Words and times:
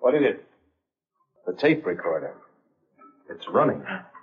What 0.00 0.14
is 0.14 0.22
it? 0.24 0.44
The 1.46 1.52
tape 1.60 1.84
recorder. 1.86 2.34
It's 3.30 3.46
running. 3.48 3.84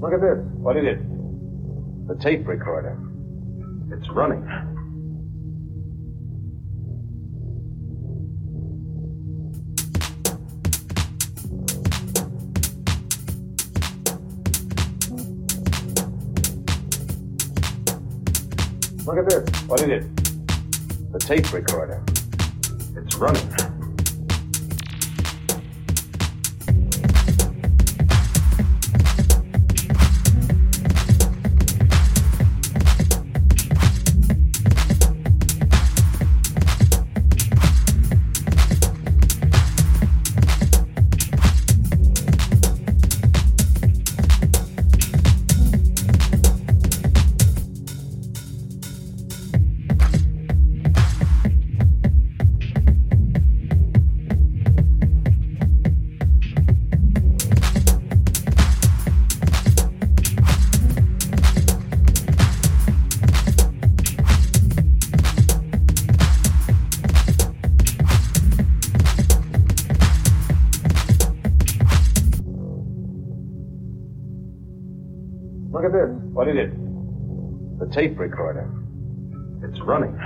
Look 0.00 0.14
at 0.14 0.22
this. 0.22 0.38
What 0.54 0.78
is 0.78 0.86
it? 0.86 0.98
The 2.08 2.16
tape 2.22 2.48
recorder. 2.48 2.98
It's 3.92 4.08
running. 4.08 4.40
Look 19.04 19.18
at 19.18 19.28
this. 19.28 19.62
What 19.68 19.82
is 19.82 19.88
it? 19.88 20.16
The 21.12 21.18
tape 21.18 21.52
recorder. 21.52 22.02
It's 22.96 23.16
running. 23.16 23.79
Look 75.70 75.84
at 75.84 75.92
this. 75.92 76.10
What 76.32 76.48
is 76.48 76.56
it? 76.56 76.70
The 77.78 77.86
tape 77.94 78.18
recorder. 78.18 78.68
It's 79.62 79.80
running. 79.82 80.18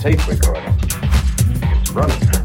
Tape 0.00 0.26
recorder. 0.26 0.74
It's 1.82 1.90
running. 1.90 2.39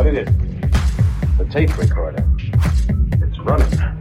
What 0.00 0.06
is 0.06 0.16
it? 0.16 0.28
The 1.36 1.44
tape 1.50 1.76
recorder. 1.76 2.26
It's 3.20 3.38
running. 3.40 3.99